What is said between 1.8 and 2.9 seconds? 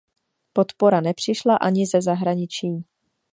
ze zahraničí.